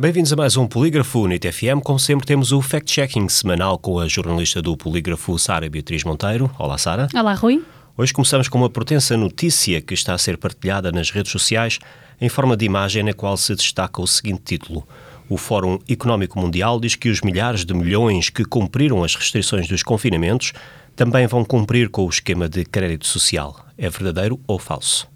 [0.00, 1.82] Bem-vindos a mais um Polígrafo NIT FM.
[1.84, 6.50] Como sempre, temos o fact-checking semanal com a jornalista do Polígrafo, Sara Beatriz Monteiro.
[6.58, 7.06] Olá, Sara.
[7.14, 7.62] Olá, Rui.
[7.98, 11.78] Hoje começamos com uma potença notícia que está a ser partilhada nas redes sociais
[12.18, 14.88] em forma de imagem na qual se destaca o seguinte título.
[15.28, 19.82] O Fórum Económico Mundial diz que os milhares de milhões que cumpriram as restrições dos
[19.82, 20.54] confinamentos
[20.96, 23.66] também vão cumprir com o esquema de crédito social.
[23.76, 25.06] É verdadeiro ou falso?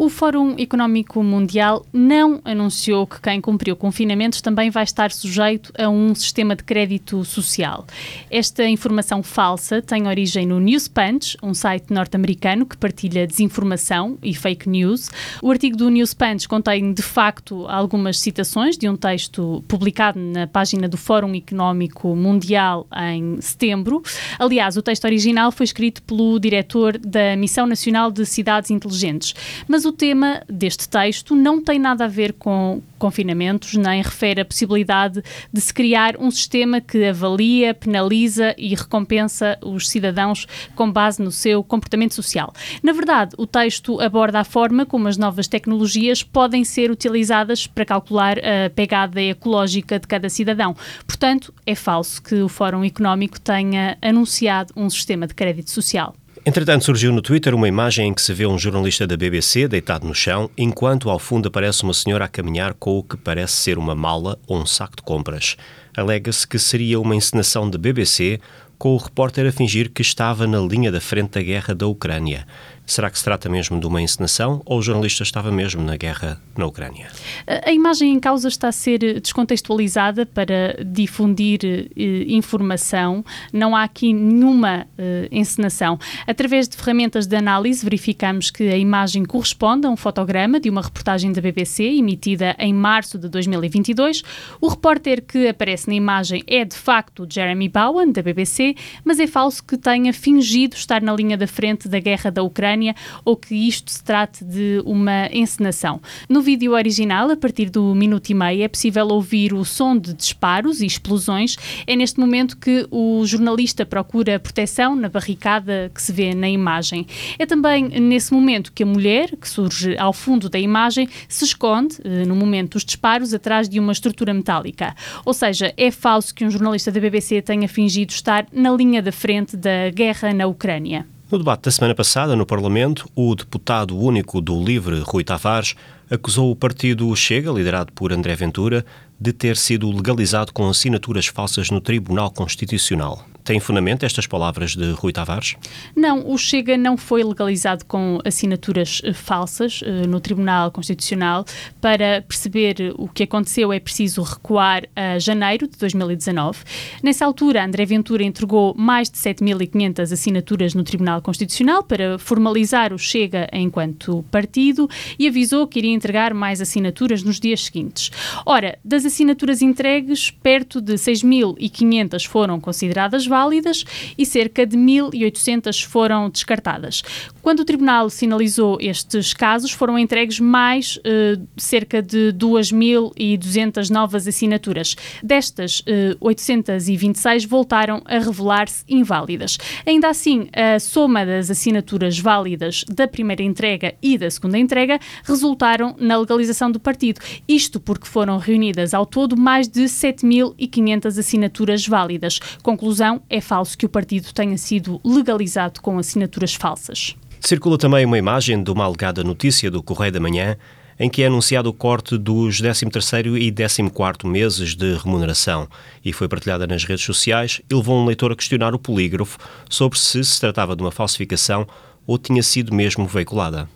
[0.00, 5.88] O Fórum Económico Mundial não anunciou que quem cumpriu confinamentos também vai estar sujeito a
[5.88, 7.84] um sistema de crédito social.
[8.30, 14.68] Esta informação falsa tem origem no Newspunch, um site norte-americano que partilha desinformação e fake
[14.68, 15.10] news.
[15.42, 20.88] O artigo do Newspunch contém, de facto, algumas citações de um texto publicado na página
[20.88, 24.00] do Fórum Económico Mundial em setembro.
[24.38, 29.34] Aliás, o texto original foi escrito pelo diretor da Missão Nacional de Cidades Inteligentes.
[29.66, 34.44] Mas o tema deste texto não tem nada a ver com confinamentos, nem refere a
[34.44, 35.22] possibilidade
[35.52, 41.30] de se criar um sistema que avalia, penaliza e recompensa os cidadãos com base no
[41.30, 42.52] seu comportamento social.
[42.82, 47.84] Na verdade, o texto aborda a forma como as novas tecnologias podem ser utilizadas para
[47.84, 50.76] calcular a pegada ecológica de cada cidadão.
[51.06, 56.14] Portanto, é falso que o Fórum Económico tenha anunciado um sistema de crédito social.
[56.48, 60.06] Entretanto, surgiu no Twitter uma imagem em que se vê um jornalista da BBC deitado
[60.06, 63.76] no chão, enquanto ao fundo aparece uma senhora a caminhar com o que parece ser
[63.76, 65.58] uma mala ou um saco de compras.
[65.94, 68.40] Alega-se que seria uma encenação de BBC,
[68.78, 72.46] com o repórter a fingir que estava na linha da frente da guerra da Ucrânia.
[72.88, 76.40] Será que se trata mesmo de uma encenação ou o jornalista estava mesmo na guerra
[76.56, 77.08] na Ucrânia?
[77.46, 83.22] A imagem em causa está a ser descontextualizada para difundir eh, informação.
[83.52, 85.98] Não há aqui nenhuma eh, encenação.
[86.26, 90.80] Através de ferramentas de análise, verificamos que a imagem corresponde a um fotograma de uma
[90.80, 94.22] reportagem da BBC emitida em março de 2022.
[94.62, 98.67] O repórter que aparece na imagem é de facto Jeremy Bowen, da BBC,
[99.04, 102.94] mas é falso que tenha fingido estar na linha da frente da guerra da Ucrânia
[103.24, 106.00] ou que isto se trate de uma encenação.
[106.28, 110.12] No vídeo original, a partir do minuto e meio, é possível ouvir o som de
[110.12, 111.56] disparos e explosões.
[111.86, 117.06] É neste momento que o jornalista procura proteção na barricada que se vê na imagem.
[117.38, 121.96] É também nesse momento que a mulher, que surge ao fundo da imagem, se esconde,
[122.04, 124.94] eh, no momento dos disparos, atrás de uma estrutura metálica.
[125.24, 129.12] Ou seja, é falso que um jornalista da BBC tenha fingido estar na linha da
[129.12, 131.06] frente da guerra na Ucrânia.
[131.30, 135.74] No debate da semana passada, no Parlamento, o deputado único do LIVRE, Rui Tavares,
[136.10, 138.84] acusou o partido Chega, liderado por André Ventura,
[139.20, 143.24] de ter sido legalizado com assinaturas falsas no Tribunal Constitucional.
[143.48, 145.56] Tem fundamento estas palavras de Rui Tavares?
[145.96, 151.46] Não, o Chega não foi legalizado com assinaturas eh, falsas uh, no Tribunal Constitucional.
[151.80, 156.58] Para perceber o que aconteceu é preciso recuar a janeiro de 2019.
[157.02, 162.98] Nessa altura, André Ventura entregou mais de 7.500 assinaturas no Tribunal Constitucional para formalizar o
[162.98, 168.10] Chega enquanto partido e avisou que iria entregar mais assinaturas nos dias seguintes.
[168.44, 173.84] Ora, das assinaturas entregues, perto de 6.500 foram consideradas válidas válidas
[174.16, 177.02] e cerca de 1.800 foram descartadas.
[177.48, 184.94] Quando o Tribunal sinalizou estes casos, foram entregues mais eh, cerca de 2.200 novas assinaturas.
[185.22, 189.56] Destas, eh, 826 voltaram a revelar-se inválidas.
[189.86, 195.96] Ainda assim, a soma das assinaturas válidas da primeira entrega e da segunda entrega resultaram
[195.98, 197.18] na legalização do partido.
[197.48, 202.40] Isto porque foram reunidas ao todo mais de 7.500 assinaturas válidas.
[202.62, 207.16] Conclusão: é falso que o partido tenha sido legalizado com assinaturas falsas.
[207.40, 210.56] Circula também uma imagem de uma alegada notícia do Correio da Manhã
[210.98, 215.68] em que é anunciado o corte dos 13º e 14º meses de remuneração
[216.04, 219.38] e foi partilhada nas redes sociais e levou um leitor a questionar o polígrafo
[219.70, 221.66] sobre se se tratava de uma falsificação
[222.06, 223.68] ou tinha sido mesmo veiculada.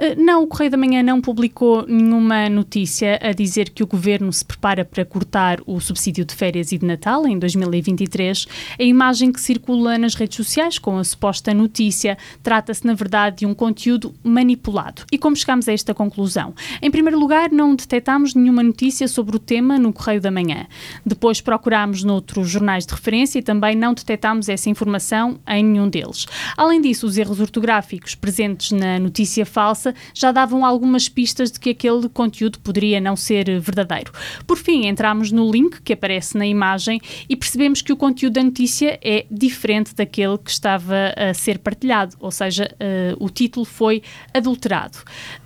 [0.00, 4.32] Uh, não, o Correio da Manhã não publicou nenhuma notícia a dizer que o governo
[4.32, 8.46] se prepara para cortar o subsídio de férias e de Natal em 2023.
[8.78, 13.46] A imagem que circula nas redes sociais com a suposta notícia trata-se, na verdade, de
[13.46, 15.02] um conteúdo manipulado.
[15.12, 16.54] E como chegamos a esta conclusão?
[16.80, 20.66] Em primeiro lugar, não detectámos nenhuma notícia sobre o tema no Correio da Manhã.
[21.04, 26.24] Depois procurámos noutros jornais de referência e também não detectámos essa informação em nenhum deles.
[26.56, 31.70] Além disso, os erros ortográficos presentes na notícia falsa já davam algumas pistas de que
[31.70, 34.12] aquele conteúdo poderia não ser verdadeiro.
[34.46, 38.42] Por fim, entramos no link que aparece na imagem e percebemos que o conteúdo da
[38.44, 44.02] notícia é diferente daquele que estava a ser partilhado, ou seja, uh, o título foi
[44.32, 44.98] adulterado.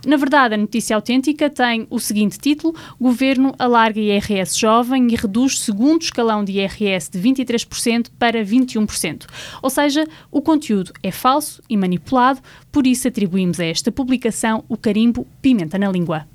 [0.05, 5.59] Na verdade, a notícia autêntica tem o seguinte título: Governo alarga IRS jovem e reduz
[5.59, 9.25] segundo escalão de IRS de 23% para 21%.
[9.61, 12.39] Ou seja, o conteúdo é falso e manipulado,
[12.71, 14.34] por isso atribuímos a esta publicação
[14.67, 16.27] o carimbo Pimenta na Língua.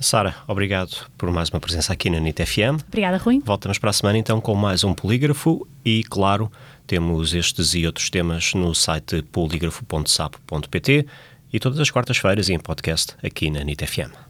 [0.00, 2.82] Sara, obrigado por mais uma presença aqui na NIT FM.
[2.88, 3.40] Obrigada, Rui.
[3.44, 6.50] Voltamos para a semana então com mais um polígrafo e, claro,
[6.86, 11.06] temos estes e outros temas no site polígrafo.sapo.pt
[11.52, 14.22] e todas as quartas-feiras em podcast aqui na NIT FM.